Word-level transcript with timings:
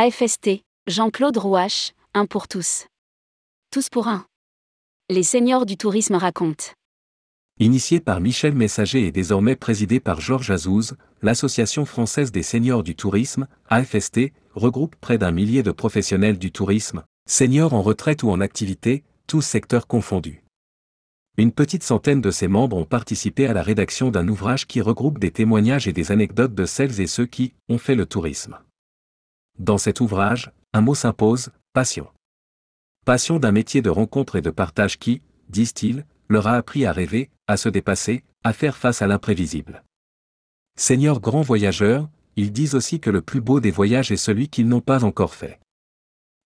AFST, 0.00 0.62
Jean-Claude 0.86 1.38
Rouache, 1.38 1.90
un 2.14 2.26
pour 2.26 2.46
tous. 2.46 2.86
Tous 3.72 3.88
pour 3.88 4.06
un. 4.06 4.26
Les 5.10 5.24
seniors 5.24 5.66
du 5.66 5.76
tourisme 5.76 6.14
racontent. 6.14 6.66
Initié 7.58 7.98
par 7.98 8.20
Michel 8.20 8.54
Messager 8.54 9.08
et 9.08 9.10
désormais 9.10 9.56
présidé 9.56 9.98
par 9.98 10.20
Georges 10.20 10.52
Azouz, 10.52 10.94
l'Association 11.20 11.84
française 11.84 12.30
des 12.30 12.44
seniors 12.44 12.84
du 12.84 12.94
tourisme, 12.94 13.48
AFST, 13.70 14.30
regroupe 14.54 14.94
près 15.00 15.18
d'un 15.18 15.32
millier 15.32 15.64
de 15.64 15.72
professionnels 15.72 16.38
du 16.38 16.52
tourisme, 16.52 17.02
seniors 17.26 17.74
en 17.74 17.82
retraite 17.82 18.22
ou 18.22 18.30
en 18.30 18.40
activité, 18.40 19.02
tous 19.26 19.42
secteurs 19.42 19.88
confondus. 19.88 20.44
Une 21.38 21.50
petite 21.50 21.82
centaine 21.82 22.20
de 22.20 22.30
ses 22.30 22.46
membres 22.46 22.76
ont 22.76 22.84
participé 22.84 23.48
à 23.48 23.52
la 23.52 23.64
rédaction 23.64 24.12
d'un 24.12 24.28
ouvrage 24.28 24.68
qui 24.68 24.80
regroupe 24.80 25.18
des 25.18 25.32
témoignages 25.32 25.88
et 25.88 25.92
des 25.92 26.12
anecdotes 26.12 26.54
de 26.54 26.66
celles 26.66 27.00
et 27.00 27.08
ceux 27.08 27.26
qui 27.26 27.54
ont 27.68 27.78
fait 27.78 27.96
le 27.96 28.06
tourisme. 28.06 28.60
Dans 29.58 29.78
cet 29.78 30.00
ouvrage, 30.00 30.52
un 30.72 30.80
mot 30.80 30.94
s'impose, 30.94 31.50
passion. 31.72 32.06
Passion 33.04 33.40
d'un 33.40 33.50
métier 33.50 33.82
de 33.82 33.90
rencontre 33.90 34.36
et 34.36 34.42
de 34.42 34.50
partage 34.50 35.00
qui, 35.00 35.20
disent-ils, 35.48 36.06
leur 36.28 36.46
a 36.46 36.52
appris 36.52 36.86
à 36.86 36.92
rêver, 36.92 37.30
à 37.48 37.56
se 37.56 37.68
dépasser, 37.68 38.22
à 38.44 38.52
faire 38.52 38.76
face 38.76 39.02
à 39.02 39.08
l'imprévisible. 39.08 39.82
Seigneurs 40.76 41.20
grands 41.20 41.42
voyageurs, 41.42 42.08
ils 42.36 42.52
disent 42.52 42.76
aussi 42.76 43.00
que 43.00 43.10
le 43.10 43.20
plus 43.20 43.40
beau 43.40 43.58
des 43.58 43.72
voyages 43.72 44.12
est 44.12 44.16
celui 44.16 44.48
qu'ils 44.48 44.68
n'ont 44.68 44.80
pas 44.80 45.02
encore 45.02 45.34
fait. 45.34 45.58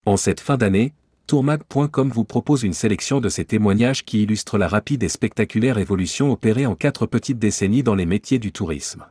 En 0.07 0.16
cette 0.16 0.41
fin 0.41 0.57
d'année, 0.57 0.95
tourmag.com 1.27 2.09
vous 2.09 2.24
propose 2.24 2.63
une 2.63 2.73
sélection 2.73 3.21
de 3.21 3.29
ces 3.29 3.45
témoignages 3.45 4.07
qui 4.07 4.23
illustrent 4.23 4.57
la 4.57 4.69
rapide 4.69 5.02
et 5.02 5.10
spectaculaire 5.10 5.77
évolution 5.77 6.33
opérée 6.33 6.65
en 6.65 6.77
quatre 6.77 7.05
petites 7.05 7.38
décennies 7.38 7.83
dans 7.83 7.95
les 7.95 8.07
métiers 8.07 8.38
du 8.38 8.52
tourisme. 8.52 9.05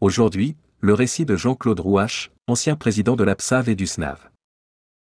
Aujourd'hui, 0.00 0.56
le 0.86 0.94
récit 0.94 1.24
de 1.24 1.34
Jean-Claude 1.34 1.80
Rouache, 1.80 2.30
ancien 2.46 2.76
président 2.76 3.16
de 3.16 3.24
l'APSAV 3.24 3.70
et 3.70 3.74
du 3.74 3.88
SNAV. 3.88 4.20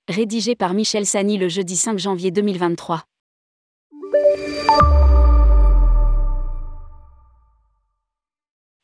Rédigé 0.09 0.53
par 0.53 0.73
Michel 0.73 1.05
Sani 1.05 1.37
le 1.37 1.47
jeudi 1.47 1.77
5 1.77 1.97
janvier 1.97 2.29
2023. 2.29 3.05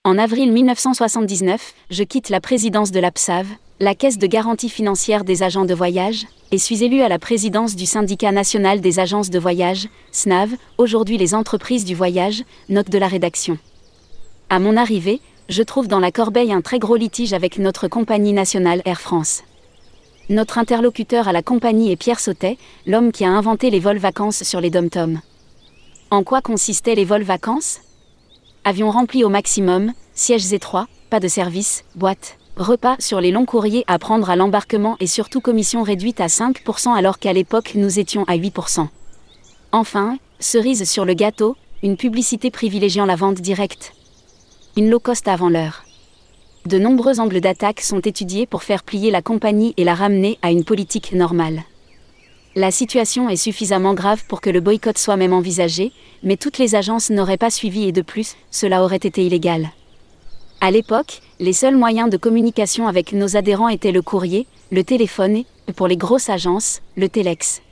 En 0.05 0.17
avril 0.17 0.53
1979, 0.53 1.73
je 1.89 2.03
quitte 2.03 2.29
la 2.29 2.39
présidence 2.39 2.91
de 2.91 3.01
l'APSAV, 3.01 3.47
la 3.81 3.93
Caisse 3.93 4.17
de 4.17 4.27
garantie 4.27 4.69
financière 4.69 5.25
des 5.25 5.43
agents 5.43 5.65
de 5.65 5.73
voyage, 5.73 6.25
et 6.51 6.57
suis 6.57 6.85
élu 6.85 7.01
à 7.01 7.09
la 7.09 7.19
présidence 7.19 7.75
du 7.75 7.85
syndicat 7.85 8.31
national 8.31 8.79
des 8.79 8.99
agences 8.99 9.29
de 9.29 9.39
voyage, 9.39 9.89
SNAV, 10.13 10.51
aujourd'hui 10.77 11.17
les 11.17 11.35
entreprises 11.35 11.83
du 11.83 11.95
voyage, 11.95 12.45
note 12.69 12.89
de 12.89 12.97
la 12.97 13.09
rédaction. 13.09 13.57
À 14.49 14.59
mon 14.59 14.77
arrivée, 14.77 15.19
je 15.49 15.63
trouve 15.63 15.87
dans 15.87 15.99
la 15.99 16.11
corbeille 16.11 16.51
un 16.51 16.61
très 16.61 16.79
gros 16.79 16.95
litige 16.95 17.33
avec 17.33 17.57
notre 17.57 17.87
compagnie 17.87 18.33
nationale 18.33 18.81
Air 18.85 18.99
France. 18.99 19.43
Notre 20.29 20.57
interlocuteur 20.57 21.27
à 21.27 21.31
la 21.31 21.41
compagnie 21.41 21.91
est 21.91 21.95
Pierre 21.95 22.19
Sautet, 22.19 22.57
l'homme 22.85 23.13
qui 23.13 23.23
a 23.23 23.29
inventé 23.29 23.69
les 23.69 23.79
vols 23.79 23.97
vacances 23.97 24.43
sur 24.43 24.59
les 24.59 24.69
dom-toms. 24.69 25.21
En 26.11 26.23
quoi 26.23 26.41
consistaient 26.41 26.95
les 26.95 27.05
vols 27.05 27.23
vacances? 27.23 27.79
Avions 28.65 28.91
remplis 28.91 29.23
au 29.23 29.29
maximum, 29.29 29.93
sièges 30.13 30.51
étroits, 30.51 30.87
pas 31.09 31.21
de 31.21 31.29
service, 31.29 31.85
boîte, 31.95 32.37
repas 32.57 32.97
sur 32.99 33.21
les 33.21 33.31
longs 33.31 33.45
courriers 33.45 33.85
à 33.87 33.99
prendre 33.99 34.29
à 34.29 34.35
l'embarquement 34.35 34.97
et 34.99 35.07
surtout 35.07 35.39
commission 35.39 35.83
réduite 35.83 36.19
à 36.19 36.27
5% 36.27 36.93
alors 36.93 37.19
qu'à 37.19 37.31
l'époque 37.31 37.71
nous 37.75 37.99
étions 37.99 38.25
à 38.25 38.35
8%. 38.35 38.87
Enfin, 39.71 40.17
cerise 40.41 40.89
sur 40.89 41.05
le 41.05 41.13
gâteau, 41.13 41.55
une 41.83 41.95
publicité 41.95 42.51
privilégiant 42.51 43.05
la 43.05 43.15
vente 43.15 43.39
directe. 43.39 43.93
Une 44.77 44.91
low 44.91 44.99
cost 44.99 45.27
avant 45.27 45.49
l'heure. 45.49 45.85
De 46.67 46.77
nombreux 46.77 47.19
angles 47.19 47.41
d'attaque 47.41 47.81
sont 47.81 47.99
étudiés 48.01 48.45
pour 48.45 48.61
faire 48.61 48.83
plier 48.83 49.09
la 49.09 49.23
compagnie 49.23 49.73
et 49.75 49.83
la 49.83 49.95
ramener 49.95 50.37
à 50.43 50.51
une 50.51 50.63
politique 50.63 51.13
normale. 51.13 51.63
La 52.55 52.69
situation 52.69 53.27
est 53.27 53.37
suffisamment 53.37 53.95
grave 53.95 54.21
pour 54.27 54.39
que 54.39 54.51
le 54.51 54.59
boycott 54.59 54.99
soit 54.99 55.17
même 55.17 55.33
envisagé, 55.33 55.93
mais 56.21 56.37
toutes 56.37 56.59
les 56.59 56.75
agences 56.75 57.09
n'auraient 57.09 57.37
pas 57.37 57.49
suivi 57.49 57.87
et 57.87 57.91
de 57.91 58.03
plus, 58.03 58.35
cela 58.51 58.83
aurait 58.83 58.97
été 58.97 59.25
illégal. 59.25 59.71
À 60.61 60.69
l'époque, 60.69 61.21
les 61.39 61.53
seuls 61.53 61.75
moyens 61.75 62.11
de 62.11 62.17
communication 62.17 62.87
avec 62.87 63.13
nos 63.13 63.35
adhérents 63.35 63.69
étaient 63.69 63.91
le 63.91 64.03
courrier, 64.03 64.45
le 64.71 64.83
téléphone 64.83 65.37
et, 65.37 65.73
pour 65.75 65.87
les 65.87 65.97
grosses 65.97 66.29
agences, 66.29 66.83
le 66.95 67.09
téléx. 67.09 67.63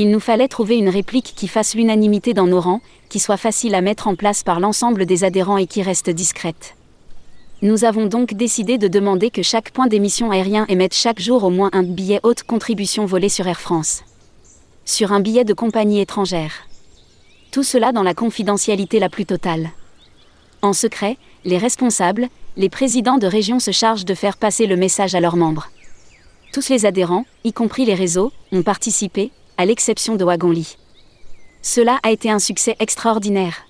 Il 0.00 0.10
nous 0.10 0.20
fallait 0.20 0.46
trouver 0.46 0.76
une 0.76 0.88
réplique 0.88 1.32
qui 1.34 1.48
fasse 1.48 1.74
l'unanimité 1.74 2.32
dans 2.32 2.46
nos 2.46 2.60
rangs, 2.60 2.82
qui 3.08 3.18
soit 3.18 3.36
facile 3.36 3.74
à 3.74 3.80
mettre 3.80 4.06
en 4.06 4.14
place 4.14 4.44
par 4.44 4.60
l'ensemble 4.60 5.06
des 5.06 5.24
adhérents 5.24 5.56
et 5.56 5.66
qui 5.66 5.82
reste 5.82 6.08
discrète. 6.08 6.76
Nous 7.62 7.84
avons 7.84 8.06
donc 8.06 8.34
décidé 8.34 8.78
de 8.78 8.86
demander 8.86 9.30
que 9.30 9.42
chaque 9.42 9.72
point 9.72 9.88
d'émission 9.88 10.30
aérien 10.30 10.66
émette 10.68 10.94
chaque 10.94 11.18
jour 11.18 11.42
au 11.42 11.50
moins 11.50 11.70
un 11.72 11.82
billet 11.82 12.20
haute 12.22 12.44
contribution 12.44 13.06
volé 13.06 13.28
sur 13.28 13.48
Air 13.48 13.60
France. 13.60 14.04
Sur 14.84 15.10
un 15.10 15.18
billet 15.18 15.44
de 15.44 15.52
compagnie 15.52 16.00
étrangère. 16.00 16.52
Tout 17.50 17.64
cela 17.64 17.90
dans 17.90 18.04
la 18.04 18.14
confidentialité 18.14 19.00
la 19.00 19.08
plus 19.08 19.26
totale. 19.26 19.70
En 20.62 20.74
secret, 20.74 21.16
les 21.44 21.58
responsables, 21.58 22.28
les 22.56 22.68
présidents 22.68 23.18
de 23.18 23.26
région 23.26 23.58
se 23.58 23.72
chargent 23.72 24.04
de 24.04 24.14
faire 24.14 24.36
passer 24.36 24.68
le 24.68 24.76
message 24.76 25.16
à 25.16 25.20
leurs 25.20 25.36
membres. 25.36 25.70
Tous 26.52 26.68
les 26.68 26.86
adhérents, 26.86 27.26
y 27.42 27.52
compris 27.52 27.84
les 27.84 27.94
réseaux, 27.94 28.30
ont 28.52 28.62
participé, 28.62 29.32
à 29.58 29.66
l'exception 29.66 30.14
de 30.14 30.24
Wagonly. 30.24 30.76
Cela 31.62 31.98
a 32.04 32.12
été 32.12 32.30
un 32.30 32.38
succès 32.38 32.76
extraordinaire. 32.78 33.66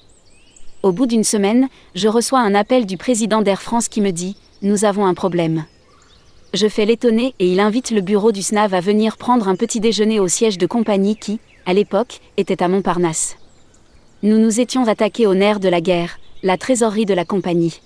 Au 0.82 0.93
bout 0.93 1.06
d'une 1.06 1.25
semaine, 1.25 1.69
je 1.94 2.09
reçois 2.09 2.41
un 2.41 2.54
appel 2.54 2.84
du 2.84 2.99
président 2.99 3.41
d'Air 3.41 3.62
France 3.62 3.88
qui 3.88 4.03
me 4.03 4.10
dit 4.12 4.37
Nous 4.60 4.84
avons 4.84 5.06
un 5.06 5.15
problème. 5.15 5.65
Je 6.53 6.69
fais 6.69 6.84
l'étonner 6.84 7.34
et 7.38 7.50
il 7.50 7.59
invite 7.59 7.91
le 7.91 8.03
bureau 8.03 8.32
du 8.32 8.43
SNAV 8.43 8.75
à 8.75 8.81
venir 8.81 9.16
prendre 9.16 9.49
un 9.49 9.56
petit 9.56 9.81
déjeuner 9.81 10.21
au 10.21 10.28
siège 10.28 10.59
de 10.59 10.66
compagnie 10.66 11.16
qui, 11.16 11.41
à 11.66 11.72
l'époque, 11.72 12.20
était 12.37 12.62
à 12.62 12.69
Montparnasse. 12.69 13.37
Nous 14.22 14.38
nous 14.38 14.60
étions 14.60 14.87
attaqués 14.87 15.26
au 15.26 15.34
nerf 15.34 15.59
de 15.59 15.69
la 15.69 15.81
guerre, 15.81 16.19
la 16.43 16.59
trésorerie 16.59 17.06
de 17.06 17.15
la 17.15 17.25
compagnie. 17.25 17.81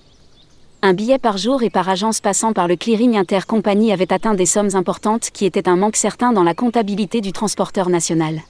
Un 0.84 0.94
billet 0.94 1.20
par 1.20 1.38
jour 1.38 1.62
et 1.62 1.70
par 1.70 1.88
agence 1.88 2.20
passant 2.20 2.52
par 2.52 2.66
le 2.66 2.74
clearing 2.74 3.16
intercompagnie 3.16 3.92
avait 3.92 4.12
atteint 4.12 4.34
des 4.34 4.46
sommes 4.46 4.74
importantes 4.74 5.30
qui 5.32 5.44
étaient 5.44 5.68
un 5.68 5.76
manque 5.76 5.94
certain 5.94 6.32
dans 6.32 6.42
la 6.42 6.54
comptabilité 6.54 7.20
du 7.20 7.30
transporteur 7.30 7.88
national. 7.88 8.40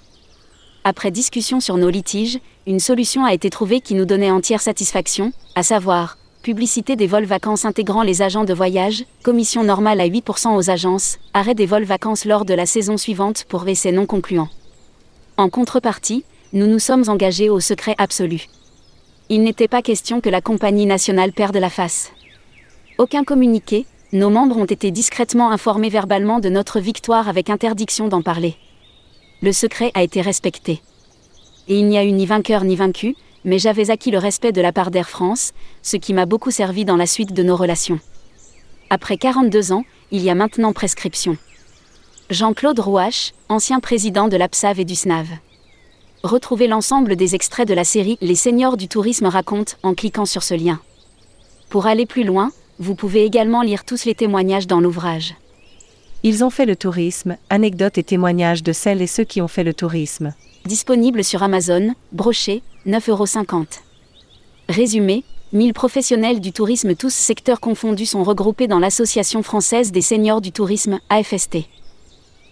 Après 0.82 1.10
discussion 1.10 1.60
sur 1.60 1.76
nos 1.76 1.90
litiges, 1.90 2.38
une 2.66 2.80
solution 2.80 3.26
a 3.26 3.34
été 3.34 3.50
trouvée 3.50 3.82
qui 3.82 3.94
nous 3.94 4.06
donnait 4.06 4.30
entière 4.30 4.62
satisfaction, 4.62 5.34
à 5.56 5.62
savoir, 5.62 6.16
publicité 6.42 6.96
des 6.96 7.06
vols 7.06 7.26
vacances 7.26 7.66
intégrant 7.66 8.02
les 8.02 8.22
agents 8.22 8.44
de 8.44 8.54
voyage, 8.54 9.04
commission 9.22 9.62
normale 9.62 10.00
à 10.00 10.08
8% 10.08 10.56
aux 10.56 10.70
agences, 10.70 11.18
arrêt 11.34 11.54
des 11.54 11.66
vols 11.66 11.84
vacances 11.84 12.24
lors 12.24 12.46
de 12.46 12.54
la 12.54 12.64
saison 12.64 12.96
suivante 12.96 13.44
pour 13.46 13.68
essais 13.68 13.92
non 13.92 14.06
concluants. 14.06 14.48
En 15.36 15.50
contrepartie, 15.50 16.24
nous 16.54 16.66
nous 16.66 16.78
sommes 16.78 17.04
engagés 17.08 17.50
au 17.50 17.60
secret 17.60 17.94
absolu. 17.98 18.46
Il 19.28 19.42
n'était 19.42 19.68
pas 19.68 19.82
question 19.82 20.22
que 20.22 20.30
la 20.30 20.40
compagnie 20.40 20.86
nationale 20.86 21.32
perde 21.34 21.58
la 21.58 21.70
face. 21.70 22.10
Aucun 23.02 23.24
communiqué, 23.24 23.84
nos 24.12 24.30
membres 24.30 24.56
ont 24.56 24.64
été 24.64 24.92
discrètement 24.92 25.50
informés 25.50 25.88
verbalement 25.88 26.38
de 26.38 26.48
notre 26.48 26.78
victoire 26.78 27.28
avec 27.28 27.50
interdiction 27.50 28.06
d'en 28.06 28.22
parler 28.22 28.56
le 29.42 29.52
secret 29.52 29.90
a 29.94 30.02
été 30.02 30.20
respecté. 30.20 30.80
Et 31.68 31.78
il 31.78 31.88
n'y 31.88 31.98
a 31.98 32.04
eu 32.04 32.12
ni 32.12 32.26
vainqueur 32.26 32.62
ni 32.64 32.76
vaincu, 32.76 33.16
mais 33.44 33.58
j'avais 33.58 33.90
acquis 33.90 34.12
le 34.12 34.18
respect 34.18 34.52
de 34.52 34.60
la 34.60 34.72
part 34.72 34.92
d'Air 34.92 35.10
France, 35.10 35.52
ce 35.82 35.96
qui 35.96 36.14
m'a 36.14 36.26
beaucoup 36.26 36.52
servi 36.52 36.84
dans 36.84 36.96
la 36.96 37.06
suite 37.06 37.32
de 37.32 37.42
nos 37.42 37.56
relations. 37.56 37.98
Après 38.88 39.16
42 39.16 39.72
ans, 39.72 39.84
il 40.12 40.22
y 40.22 40.30
a 40.30 40.36
maintenant 40.36 40.72
prescription. 40.72 41.36
Jean-Claude 42.30 42.78
Rouache, 42.78 43.32
ancien 43.48 43.80
président 43.80 44.28
de 44.28 44.36
l'APSAV 44.36 44.80
et 44.80 44.84
du 44.84 44.94
SNAV. 44.94 45.26
Retrouvez 46.22 46.68
l'ensemble 46.68 47.16
des 47.16 47.34
extraits 47.34 47.66
de 47.66 47.74
la 47.74 47.84
série 47.84 48.18
Les 48.20 48.36
seniors 48.36 48.76
du 48.76 48.86
tourisme 48.86 49.26
racontent 49.26 49.74
en 49.82 49.94
cliquant 49.94 50.24
sur 50.24 50.44
ce 50.44 50.54
lien. 50.54 50.80
Pour 51.68 51.86
aller 51.86 52.06
plus 52.06 52.22
loin, 52.22 52.52
vous 52.78 52.94
pouvez 52.94 53.24
également 53.24 53.62
lire 53.62 53.84
tous 53.84 54.04
les 54.04 54.14
témoignages 54.14 54.66
dans 54.66 54.80
l'ouvrage. 54.80 55.34
Ils 56.22 56.44
ont 56.44 56.50
fait 56.50 56.66
le 56.66 56.76
tourisme, 56.76 57.36
anecdotes 57.50 57.98
et 57.98 58.04
témoignages 58.04 58.62
de 58.62 58.72
celles 58.72 59.02
et 59.02 59.06
ceux 59.06 59.24
qui 59.24 59.42
ont 59.42 59.48
fait 59.48 59.64
le 59.64 59.74
tourisme. 59.74 60.34
Disponible 60.66 61.24
sur 61.24 61.42
Amazon, 61.42 61.94
broché, 62.12 62.62
9,50€. 62.86 63.80
Résumé 64.68 65.24
1000 65.52 65.74
professionnels 65.74 66.40
du 66.40 66.52
tourisme 66.52 66.94
tous 66.94 67.12
secteurs 67.12 67.60
confondus 67.60 68.06
sont 68.06 68.22
regroupés 68.22 68.68
dans 68.68 68.78
l'Association 68.78 69.42
française 69.42 69.92
des 69.92 70.00
seniors 70.00 70.40
du 70.40 70.50
tourisme, 70.50 70.98
AFST. 71.10 71.58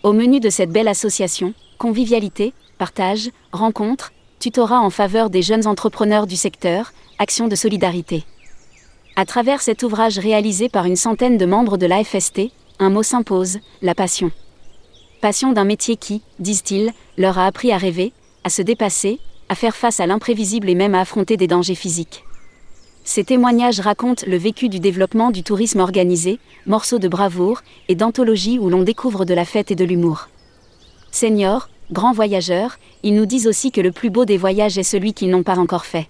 Au 0.03 0.13
menu 0.13 0.39
de 0.39 0.51
cette 0.51 0.71
belle 0.71 0.89
association, 0.89 1.55
convivialité, 1.79 2.53
partage, 2.77 3.31
rencontres, 3.53 4.13
tutorat 4.39 4.81
en 4.81 4.91
faveur 4.91 5.31
des 5.31 5.43
jeunes 5.43 5.67
entrepreneurs 5.67 6.27
du 6.27 6.37
secteur, 6.37 6.93
actions 7.19 7.49
de 7.49 7.57
solidarité. 7.57 8.25
À 9.17 9.27
travers 9.27 9.61
cet 9.61 9.83
ouvrage 9.83 10.19
réalisé 10.19 10.69
par 10.69 10.87
une 10.87 10.97
centaine 10.97 11.37
de 11.37 11.45
membres 11.45 11.77
de 11.77 11.87
l'AFST, 11.87 12.43
un 12.79 12.91
mot 12.91 13.03
s'impose, 13.03 13.59
la 13.83 13.95
passion. 13.95 14.31
Passion 15.21 15.53
d'un 15.53 15.65
métier 15.65 15.97
qui, 15.97 16.23
disent-ils, 16.39 16.93
leur 17.19 17.39
a 17.39 17.47
appris 17.47 17.73
à 17.73 17.77
rêver, 17.77 18.13
à 18.45 18.51
se 18.51 18.63
dépasser, 18.63 19.19
à 19.49 19.55
faire 19.55 19.77
face 19.77 20.01
à 20.01 20.07
l'imprévisible 20.07 20.71
et 20.71 20.75
même 20.75 20.95
à 20.95 21.01
affronter 21.01 21.37
des 21.37 21.49
dangers 21.49 21.75
physiques. 21.75 22.25
Ces 23.05 23.25
témoignages 23.25 23.81
racontent 23.81 24.25
le 24.27 24.37
vécu 24.37 24.69
du 24.69 24.79
développement 24.79 25.31
du 25.31 25.43
tourisme 25.43 25.81
organisé, 25.81 26.39
morceaux 26.67 26.99
de 26.99 27.09
bravoure 27.09 27.63
et 27.89 27.97
d'anthologie 27.97 28.59
où 28.59 28.71
l'on 28.71 28.83
découvre 28.83 29.25
de 29.25 29.35
la 29.35 29.45
fête 29.45 29.71
et 29.71 29.75
de 29.77 29.85
l'humour. 29.85 30.29
Seniors, 31.11 31.69
grands 31.91 32.13
voyageurs, 32.13 32.79
ils 33.03 33.15
nous 33.15 33.27
disent 33.27 33.49
aussi 33.49 33.73
que 33.73 33.81
le 33.81 33.91
plus 33.91 34.11
beau 34.11 34.25
des 34.25 34.37
voyages 34.37 34.79
est 34.79 34.85
celui 34.85 35.13
qu'ils 35.13 35.31
n'ont 35.31 35.43
pas 35.43 35.59
encore 35.59 35.85
fait. 35.85 36.09